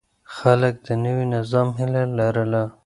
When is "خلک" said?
0.35-0.75